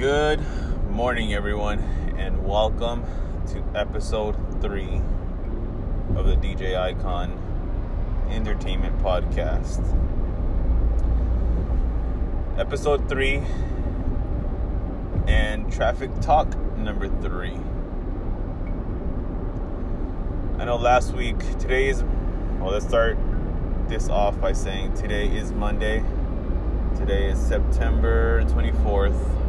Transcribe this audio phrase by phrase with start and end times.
[0.00, 0.40] Good
[0.88, 1.78] morning, everyone,
[2.16, 3.04] and welcome
[3.48, 5.02] to episode three
[6.16, 7.38] of the DJ Icon
[8.30, 9.84] Entertainment Podcast.
[12.58, 13.42] Episode three
[15.26, 17.58] and traffic talk number three.
[20.58, 22.04] I know last week, today is,
[22.58, 23.18] well, let's start
[23.86, 26.02] this off by saying today is Monday.
[26.96, 29.40] Today is September 24th,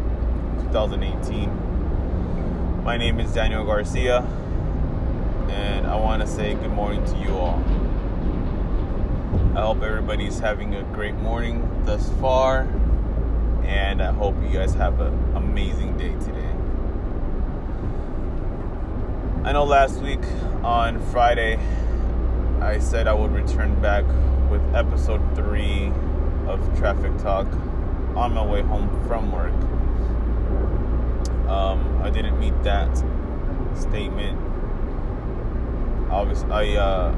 [0.68, 2.84] 2018.
[2.84, 4.20] My name is Daniel Garcia,
[5.50, 7.64] and I want to say good morning to you all.
[9.56, 12.68] I hope everybody's having a great morning thus far,
[13.64, 16.50] and I hope you guys have an amazing day today.
[19.44, 20.23] I know last week
[20.64, 21.59] on Friday,
[22.62, 24.06] I said I would return back
[24.50, 25.92] with episode three
[26.48, 27.48] of Traffic Talk
[28.16, 29.53] on my way home from work.
[31.50, 32.95] Um, I didn't meet that
[33.76, 34.40] statement.
[36.09, 37.16] Obviously, I uh,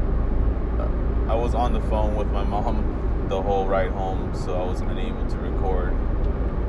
[1.28, 4.82] I was on the phone with my mom the whole ride home, so I was
[4.82, 5.94] unable to record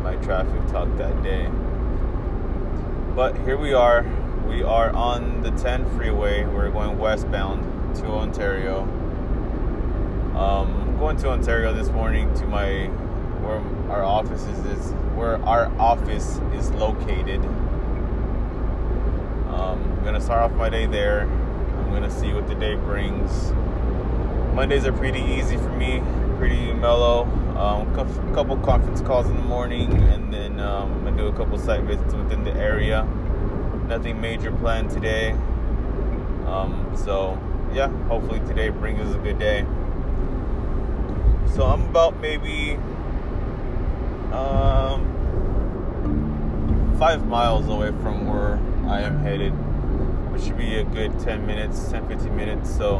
[0.02, 1.50] my traffic talk that day.
[3.14, 4.04] But here we are.
[4.48, 6.44] We are on the 10 freeway.
[6.44, 8.82] We're going westbound to Ontario.
[10.36, 12.86] Um, going to Ontario this morning to my
[13.44, 17.42] where our office is, is where our office is located.
[20.04, 21.22] I'm gonna start off my day there.
[21.22, 23.52] I'm gonna see what the day brings.
[24.54, 26.02] Mondays are pretty easy for me,
[26.36, 27.22] pretty mellow.
[27.56, 31.56] Um, a couple conference calls in the morning, and then um, I do a couple
[31.56, 33.04] site visits within the area.
[33.88, 35.30] Nothing major planned today.
[36.46, 37.38] Um, so
[37.72, 39.64] yeah, hopefully today brings us a good day.
[41.54, 42.74] So I'm about maybe
[44.34, 45.00] um,
[46.98, 49.54] five miles away from where I am headed,
[50.34, 52.76] which should be a good 10 minutes, 10 15 minutes.
[52.76, 52.98] So,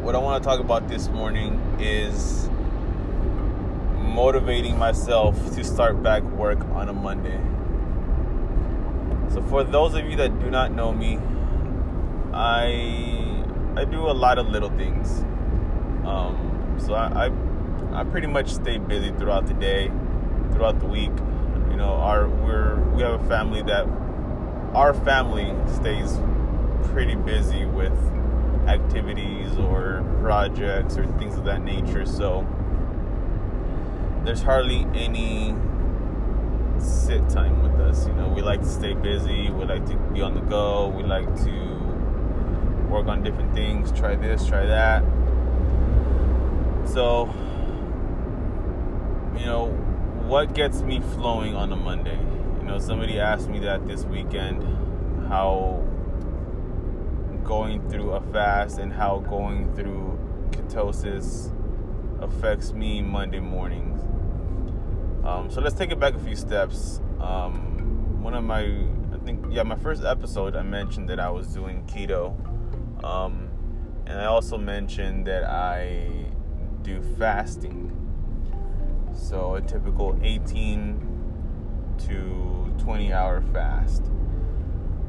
[0.00, 2.48] what I want to talk about this morning is
[3.98, 7.38] motivating myself to start back work on a Monday.
[9.34, 11.18] So, for those of you that do not know me,
[12.32, 13.44] I
[13.76, 15.20] I do a lot of little things.
[16.06, 19.88] Um, so I, I, I pretty much stay busy throughout the day,
[20.52, 21.12] throughout the week.
[21.70, 23.86] You know, our we're we have a family that
[24.74, 26.18] our family stays
[26.90, 27.96] pretty busy with
[28.66, 32.04] activities or projects or things of that nature.
[32.06, 32.46] So
[34.24, 35.54] there's hardly any
[36.78, 38.06] sit time with us.
[38.06, 39.50] You know, we like to stay busy.
[39.50, 40.88] We like to be on the go.
[40.88, 43.90] We like to work on different things.
[43.92, 45.02] Try this, try that
[46.88, 47.26] so,
[49.38, 49.66] you know,
[50.26, 52.18] what gets me flowing on a Monday?
[52.68, 54.62] Know, somebody asked me that this weekend
[55.26, 55.82] how
[57.42, 60.18] going through a fast and how going through
[60.50, 61.50] ketosis
[62.22, 64.02] affects me Monday mornings.
[65.26, 67.00] Um, so let's take it back a few steps.
[67.20, 71.46] Um, one of my, I think, yeah, my first episode, I mentioned that I was
[71.46, 72.34] doing keto.
[73.02, 73.48] Um,
[74.04, 76.26] and I also mentioned that I
[76.82, 77.94] do fasting.
[79.14, 81.08] So a typical 18
[82.06, 84.04] to 20 hour fast,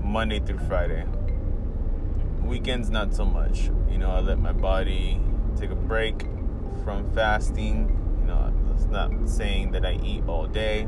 [0.01, 1.05] Monday through Friday.
[2.43, 3.69] Weekends, not so much.
[3.89, 5.19] You know, I let my body
[5.55, 6.25] take a break
[6.83, 7.95] from fasting.
[8.21, 10.87] You know, it's not saying that I eat all day,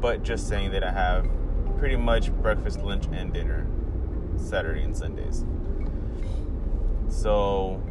[0.00, 1.28] but just saying that I have
[1.78, 3.66] pretty much breakfast, lunch, and dinner
[4.36, 5.44] Saturday and Sundays.
[7.08, 7.82] So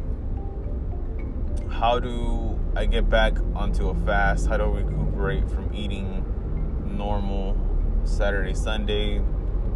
[1.70, 4.46] how do I get back onto a fast?
[4.46, 6.24] How do I recuperate from eating
[6.96, 7.56] normal
[8.04, 9.22] Saturday, Sunday,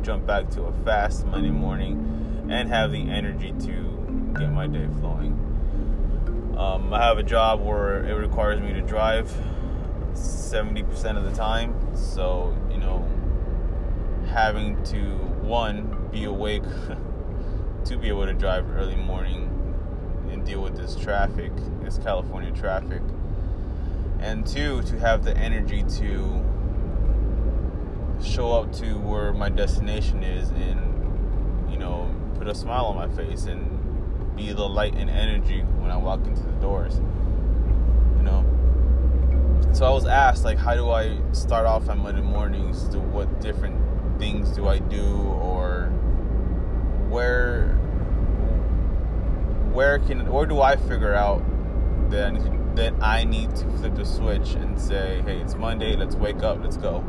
[0.02, 4.86] jump back to a fast Monday morning, and have the energy to get my day
[5.00, 5.32] flowing?
[6.58, 9.32] Um, I have a job where it requires me to drive
[10.12, 13.06] 70% of the time, so you know,
[14.28, 14.98] having to
[15.42, 16.62] one be awake
[17.84, 19.50] to be able to drive early morning
[20.30, 21.52] and deal with this traffic,
[21.82, 23.02] this California traffic.
[24.20, 26.44] And two, to have the energy to
[28.24, 33.08] show up to where my destination is and, you know, put a smile on my
[33.14, 36.96] face and be the light and energy when I walk into the doors.
[38.16, 39.70] You know.
[39.72, 42.88] So I was asked like how do I start off on Monday mornings?
[42.88, 45.04] To what different things do I do
[45.42, 45.88] or
[47.08, 47.68] where
[49.72, 51.42] where can where do I figure out
[52.10, 55.54] that I need to then I need to flip the switch and say, hey, it's
[55.54, 57.04] Monday, let's wake up, let's go.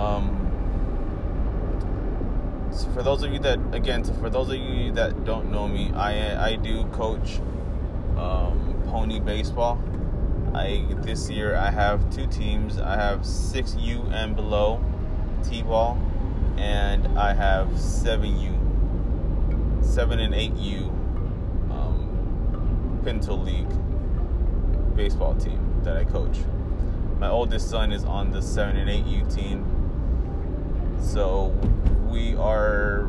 [0.00, 0.36] Um,
[2.72, 5.68] so for those of you that, again, so for those of you that don't know
[5.68, 7.38] me, I I do coach
[8.16, 9.78] um, pony baseball.
[10.54, 12.78] I this year I have two teams.
[12.78, 14.82] I have six U and below
[15.44, 15.98] T-ball,
[16.56, 20.90] and I have seven U, seven and eight U
[21.70, 23.68] um, Pinto League
[24.96, 26.38] baseball team that I coach.
[27.18, 29.69] My oldest son is on the seven and eight U team,
[31.00, 31.46] so
[32.08, 33.08] we are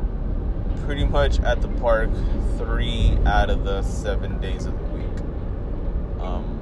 [0.86, 2.10] pretty much at the park
[2.58, 5.20] three out of the seven days of the week.
[6.20, 6.60] Um,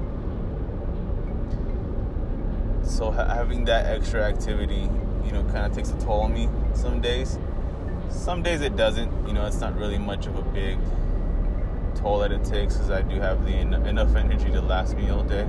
[2.84, 4.90] so ha- having that extra activity,
[5.26, 7.38] you know, kind of takes a toll on me some days.
[8.10, 9.28] Some days it doesn't.
[9.28, 10.80] You know, it's not really much of a big
[11.96, 15.10] toll that it takes because I do have the en- enough energy to last me
[15.10, 15.48] all day.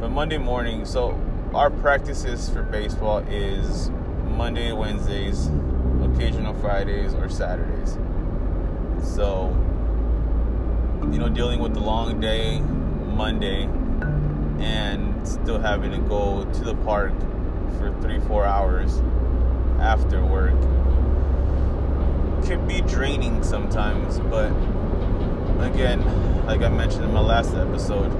[0.00, 1.18] But Monday morning, so
[1.54, 3.90] our practices for baseball is
[4.40, 5.50] Monday, Wednesdays,
[6.02, 7.98] occasional Fridays, or Saturdays.
[9.02, 9.50] So,
[11.12, 13.64] you know, dealing with the long day Monday
[14.58, 17.12] and still having to go to the park
[17.76, 19.02] for three, four hours
[19.78, 20.58] after work
[22.46, 24.20] can be draining sometimes.
[24.20, 24.52] But
[25.60, 26.00] again,
[26.46, 28.10] like I mentioned in my last episode,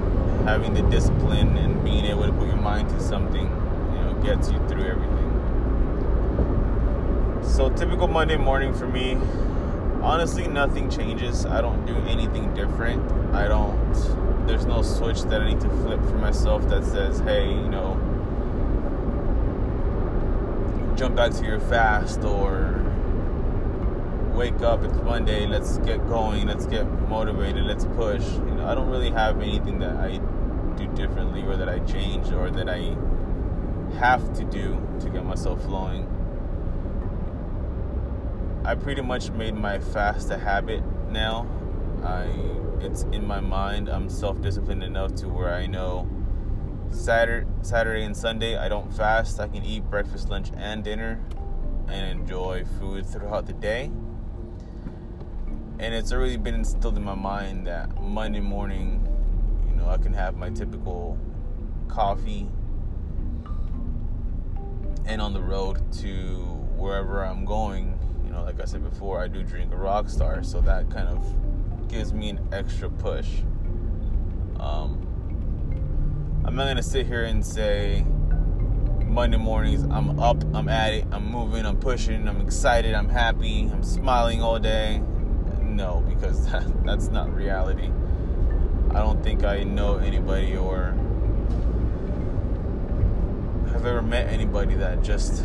[0.43, 4.51] having the discipline and being able to put your mind to something, you know, gets
[4.51, 5.30] you through everything.
[7.43, 9.17] So, typical Monday morning for me,
[10.01, 11.45] honestly, nothing changes.
[11.45, 13.11] I don't do anything different.
[13.33, 17.49] I don't, there's no switch that I need to flip for myself that says, hey,
[17.49, 17.95] you know,
[20.95, 22.85] jump back to your fast or
[24.33, 28.23] wake up, it's Monday, let's get going, let's get motivated, let's push.
[28.23, 30.17] You know, I don't really have anything that I
[30.77, 32.95] do differently or that I change or that I
[33.97, 36.07] have to do to get myself flowing.
[38.71, 41.45] I pretty much made my fast a habit now.
[42.05, 42.23] I
[42.79, 43.89] it's in my mind.
[43.89, 46.09] I'm self-disciplined enough to where I know
[46.89, 49.41] Saturday, Saturday and Sunday I don't fast.
[49.41, 51.19] I can eat breakfast, lunch, and dinner,
[51.89, 53.91] and enjoy food throughout the day.
[55.79, 59.05] And it's already been instilled in my mind that Monday morning,
[59.67, 61.19] you know, I can have my typical
[61.89, 62.47] coffee,
[65.05, 66.07] and on the road to
[66.77, 67.97] wherever I'm going,
[68.31, 71.89] you know, like I said before, I do drink a Rockstar, so that kind of
[71.89, 73.27] gives me an extra push.
[74.57, 75.05] Um,
[76.45, 78.05] I'm not gonna sit here and say
[79.05, 83.69] Monday mornings I'm up, I'm at it, I'm moving, I'm pushing, I'm excited, I'm happy,
[83.69, 85.01] I'm smiling all day.
[85.61, 87.91] No, because that, that's not reality.
[88.91, 90.95] I don't think I know anybody or
[93.73, 95.43] have ever met anybody that just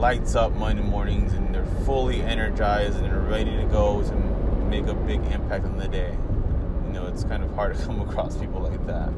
[0.00, 4.14] lights up Monday mornings and they're fully energized and they're ready to go to
[4.70, 6.16] make a big impact on the day.
[6.86, 9.08] You know, it's kind of hard to come across people like that.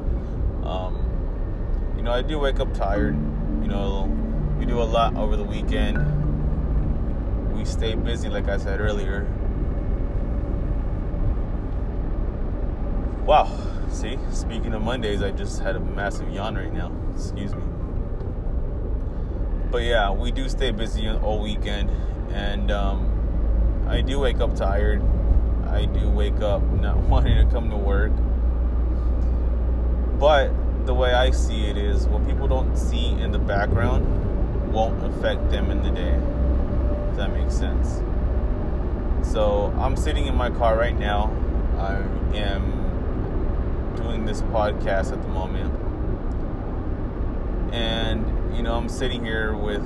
[0.67, 3.15] Um, you know, I do wake up tired.
[3.61, 4.11] You know,
[4.59, 5.97] we do a lot over the weekend.
[7.55, 9.23] We stay busy, like I said earlier.
[13.25, 13.49] Wow.
[13.89, 16.91] See, speaking of Mondays, I just had a massive yawn right now.
[17.15, 17.63] Excuse me.
[19.73, 21.89] But yeah, we do stay busy all weekend,
[22.31, 25.01] and um, I do wake up tired.
[25.67, 28.11] I do wake up not wanting to come to work.
[30.19, 30.51] But
[30.85, 35.49] the way I see it is what people don't see in the background won't affect
[35.49, 36.19] them in the day.
[37.09, 37.99] If that makes sense.
[39.27, 41.35] So I'm sitting in my car right now.
[41.79, 41.95] I
[42.37, 45.73] am doing this podcast at the moment.
[47.73, 49.85] And, you know, I'm sitting here with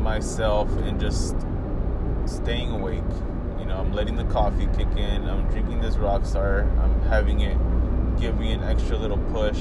[0.00, 1.36] myself and just
[2.26, 3.02] staying awake.
[3.58, 5.28] You know, I'm letting the coffee kick in.
[5.28, 6.62] I'm drinking this Rockstar.
[6.80, 7.58] I'm having it
[8.20, 9.58] give me an extra little push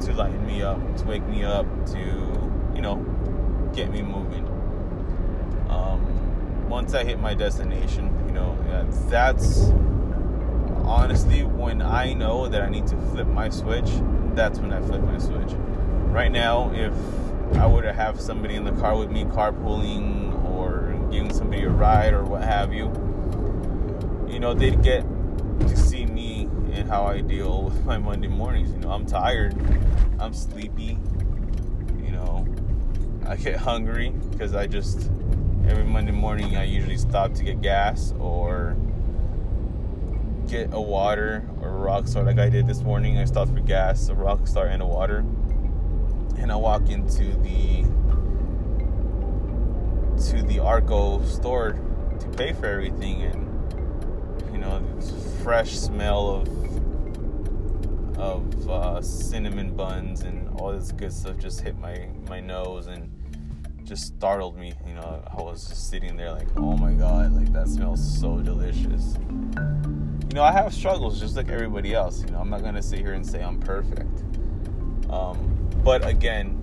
[0.00, 1.98] to lighten me up, to wake me up, to,
[2.74, 2.96] you know,
[3.74, 4.46] get me moving.
[5.70, 8.56] Um, once I hit my destination, you know,
[9.08, 9.70] that's
[10.84, 13.90] honestly when I know that I need to flip my switch,
[14.34, 15.52] that's when I flip my switch.
[16.14, 16.92] Right now, if
[17.56, 21.68] I were to have somebody in the car with me carpooling or giving somebody a
[21.68, 22.84] ride or what have you,
[24.32, 25.04] you know, they'd get
[25.58, 26.42] to see me
[26.72, 28.70] and how I deal with my Monday mornings.
[28.70, 29.56] You know, I'm tired,
[30.20, 30.98] I'm sleepy,
[32.04, 32.46] you know,
[33.26, 35.10] I get hungry because I just,
[35.66, 38.76] every Monday morning, I usually stop to get gas or
[40.46, 43.18] get a water or a rock Rockstar like I did this morning.
[43.18, 45.24] I stopped for gas, a rock Rockstar and a water,
[46.44, 47.84] and I walk into the
[50.28, 51.80] to the Arco store
[52.20, 54.82] to pay for everything, and you know,
[55.42, 62.10] fresh smell of of uh, cinnamon buns and all this good stuff just hit my
[62.28, 63.10] my nose and
[63.82, 64.74] just startled me.
[64.86, 68.40] You know, I was just sitting there like, oh my god, like that smells so
[68.40, 69.16] delicious.
[70.28, 72.20] You know, I have struggles just like everybody else.
[72.20, 74.24] You know, I'm not gonna sit here and say I'm perfect.
[75.14, 76.58] Um, but again,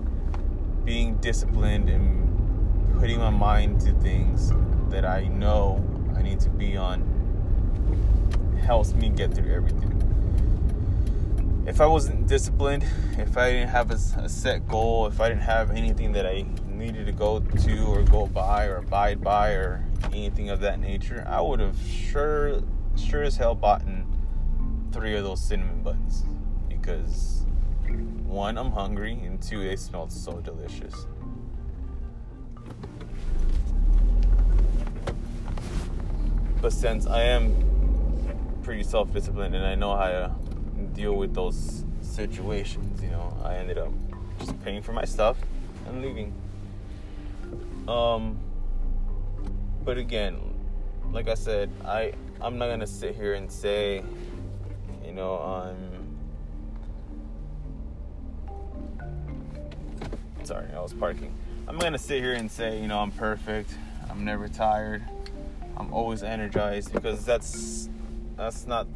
[0.83, 4.51] being disciplined and putting my mind to things
[4.89, 5.81] that I know
[6.17, 6.99] I need to be on
[8.61, 9.97] helps me get through everything.
[11.65, 12.83] If I wasn't disciplined,
[13.17, 16.45] if I didn't have a, a set goal, if I didn't have anything that I
[16.67, 21.23] needed to go to or go by or abide by or anything of that nature,
[21.25, 22.61] I would have sure
[22.97, 23.83] sure as hell bought
[24.91, 26.25] three of those cinnamon buns
[26.67, 27.45] because
[27.91, 31.05] one, I'm hungry, and two, they smelled so delicious.
[36.61, 40.31] But since I am pretty self disciplined and I know how to
[40.93, 43.91] deal with those situations, you know, I ended up
[44.39, 45.37] just paying for my stuff
[45.87, 46.33] and leaving.
[47.87, 48.37] Um,
[49.83, 50.39] but again,
[51.11, 54.03] like I said, I I'm not gonna sit here and say,
[55.03, 56.00] you know, I'm
[60.45, 61.33] sorry, I was parking.
[61.67, 63.73] I'm gonna sit here and say, you know, I'm perfect.
[64.09, 65.03] I'm never tired.
[65.77, 67.89] I'm always energized because that's
[68.35, 68.87] that's not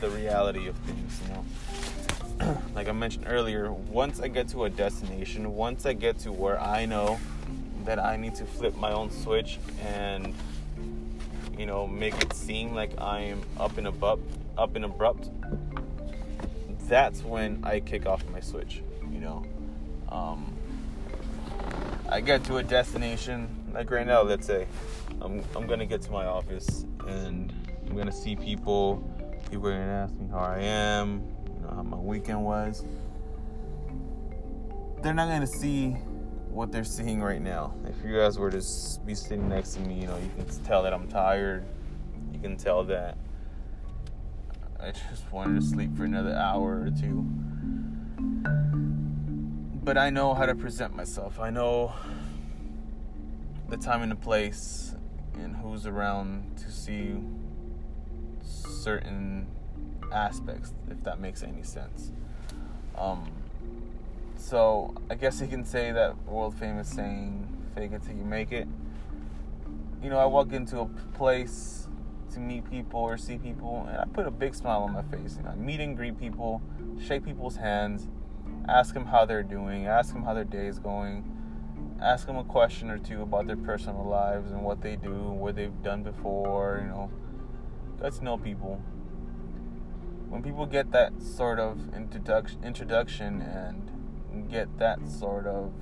[0.00, 2.62] the reality of things, you know.
[2.74, 6.60] like I mentioned earlier, once I get to a destination, once I get to where
[6.60, 7.18] I know
[7.84, 10.34] that I need to flip my own switch and
[11.58, 14.22] you know make it seem like I am up and abrupt,
[14.58, 15.30] up and abrupt.
[16.88, 18.82] That's when I kick off my switch.
[19.10, 19.44] You know,
[20.12, 20.54] um,
[22.08, 24.22] I get to a destination like right now.
[24.22, 24.66] Let's say
[25.20, 27.52] I'm I'm gonna get to my office and
[27.88, 29.08] I'm gonna see people.
[29.50, 32.84] People are gonna ask me how I am, you know, how my weekend was.
[35.02, 35.90] They're not gonna see
[36.50, 37.74] what they're seeing right now.
[37.86, 38.62] If you guys were to
[39.06, 41.64] be sitting next to me, you know, you can tell that I'm tired.
[42.32, 43.16] You can tell that
[44.78, 47.26] I just wanted to sleep for another hour or two.
[49.84, 51.40] But I know how to present myself.
[51.40, 51.92] I know
[53.68, 54.94] the time and the place
[55.34, 57.16] and who's around to see
[58.44, 59.48] certain
[60.12, 62.12] aspects, if that makes any sense.
[62.96, 63.28] Um,
[64.36, 68.52] so I guess you can say that world famous saying, fake it till you make
[68.52, 68.68] it.
[70.00, 71.88] You know, I walk into a place
[72.34, 75.38] to meet people or see people, and I put a big smile on my face.
[75.38, 76.62] You know, I meet and greet people,
[77.04, 78.06] shake people's hands,
[78.68, 81.24] ask them how they're doing, ask them how their day is going,
[82.00, 85.56] ask them a question or two about their personal lives and what they do, what
[85.56, 87.10] they've done before, you know.
[88.00, 88.82] Get to know people.
[90.28, 95.72] When people get that sort of introduction, introduction and get that sort of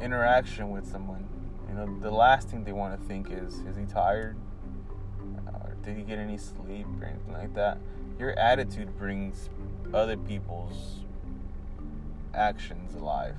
[0.00, 1.28] interaction with someone.
[1.68, 4.36] You know, the last thing they want to think is, is he tired?
[5.82, 7.78] Did he get any sleep or anything like that?
[8.22, 9.50] Your attitude brings
[9.92, 11.00] other people's
[12.32, 13.34] actions alive.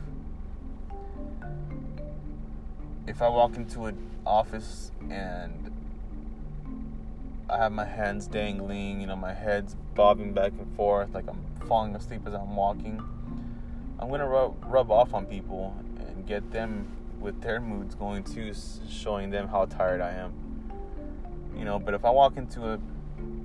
[3.08, 5.72] If I walk into an office and
[7.50, 11.46] I have my hands dangling, you know, my head's bobbing back and forth like I'm
[11.66, 13.02] falling asleep as I'm walking.
[14.00, 16.90] I'm gonna rub, rub off on people and get them
[17.22, 18.52] with their moods going too,
[18.90, 20.34] showing them how tired I am.
[21.56, 22.80] You know, but if I walk into a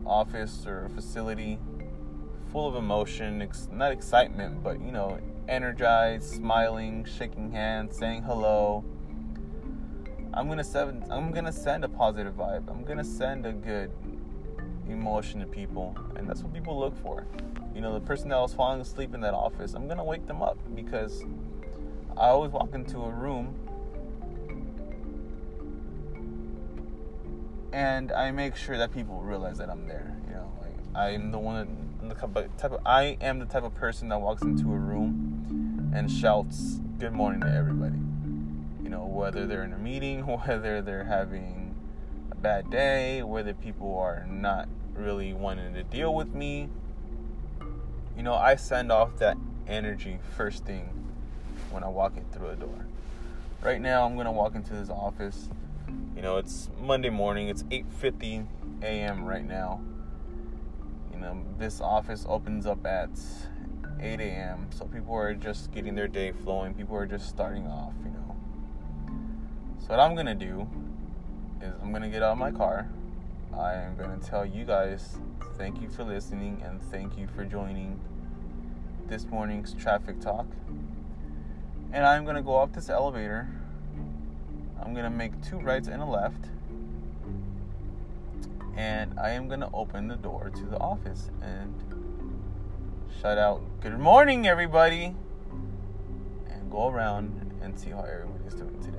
[0.07, 1.59] office or facility
[2.53, 8.85] full of emotion, ex- not excitement, but you know, energized, smiling, shaking hands, saying hello.
[10.33, 12.69] I'm gonna send I'm gonna send a positive vibe.
[12.71, 13.91] I'm gonna send a good
[14.89, 17.27] emotion to people, and that's what people look for.
[17.75, 20.43] You know, the person that was falling asleep in that office, I'm gonna wake them
[20.43, 21.25] up because
[22.17, 23.55] I always walk into a room
[27.73, 30.17] and I make sure that people realize that I'm there.
[30.27, 33.75] You know, like I'm the one, I'm the type of, I am the type of
[33.75, 37.99] person that walks into a room and shouts "Good morning" to everybody.
[38.83, 41.75] You know, whether they're in a meeting, whether they're having
[42.31, 46.69] a bad day, whether people are not really wanting to deal with me.
[48.17, 49.37] You know, I send off that
[49.69, 50.89] energy first thing
[51.71, 52.87] when I walk in through a door.
[53.63, 55.49] Right now, I'm gonna walk into this office.
[56.15, 57.49] You know, it's Monday morning.
[57.49, 58.47] It's 8:50
[58.83, 59.25] a.m.
[59.25, 59.81] right now.
[61.13, 63.11] You know, this office opens up at
[64.01, 64.67] 8 a.m.
[64.71, 66.75] So people are just getting their day flowing.
[66.75, 67.95] People are just starting off.
[68.05, 68.37] You know.
[69.81, 70.69] So what I'm gonna do
[71.63, 72.89] is I'm gonna get out of my car.
[73.57, 75.19] I am gonna tell you guys
[75.57, 78.01] thank you for listening and thank you for joining
[79.09, 80.47] this morning's traffic talk.
[81.93, 83.49] And I'm gonna go up this elevator.
[84.83, 86.47] I'm gonna make two rights and a left.
[88.77, 91.75] And I am gonna open the door to the office and
[93.21, 95.15] shout out, Good morning, everybody!
[96.49, 98.99] And go around and see how everyone is doing today.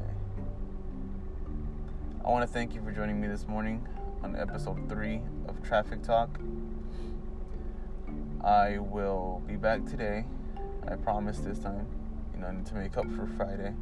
[2.25, 3.87] I want to thank you for joining me this morning
[4.21, 6.39] on episode three of Traffic Talk.
[8.43, 10.25] I will be back today.
[10.87, 11.87] I promise this time.
[12.33, 13.73] You know, I need to make up for Friday.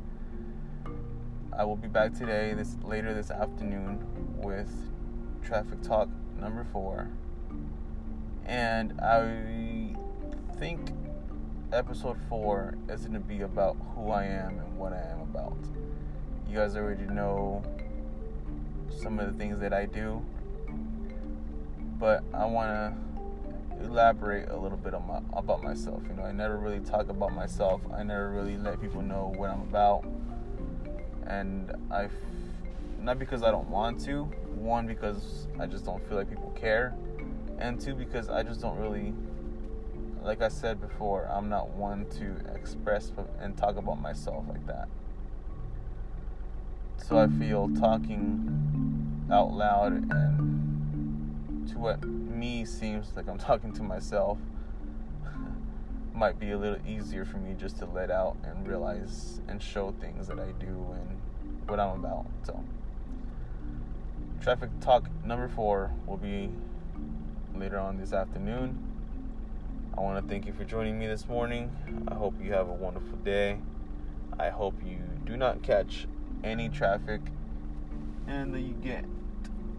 [1.53, 4.05] I will be back today, this later this afternoon,
[4.37, 4.71] with
[5.43, 7.09] Traffic Talk number four.
[8.45, 9.95] And I
[10.59, 10.91] think
[11.73, 15.57] episode four is going to be about who I am and what I am about.
[16.49, 17.63] You guys already know
[19.01, 20.23] some of the things that I do,
[21.99, 26.01] but I want to elaborate a little bit my, about myself.
[26.09, 27.81] You know, I never really talk about myself.
[27.93, 30.05] I never really let people know what I'm about,
[31.27, 32.09] and I,
[32.99, 34.23] not because I don't want to.
[34.55, 36.95] One, because I just don't feel like people care,
[37.59, 39.13] and two, because I just don't really.
[40.23, 44.89] Like I said before, I'm not one to express and talk about myself like that.
[47.07, 53.83] So I feel talking out loud and to what me seems like I'm talking to
[53.83, 54.37] myself
[56.17, 59.93] might be a little easier for me just to let out and realize and show
[60.01, 61.21] things that I do and
[61.67, 62.25] what I'm about.
[62.43, 62.63] So,
[64.41, 66.49] traffic talk number four will be
[67.55, 68.83] later on this afternoon.
[69.95, 71.71] I want to thank you for joining me this morning.
[72.07, 73.59] I hope you have a wonderful day.
[74.39, 76.07] I hope you do not catch
[76.43, 77.21] any traffic,
[78.27, 79.05] and that you get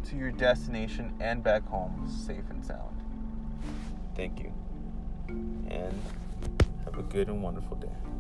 [0.07, 3.03] to your destination and back home safe and sound.
[4.17, 4.53] Thank you.
[5.69, 6.01] And
[6.89, 8.18] have a good and wonderful day.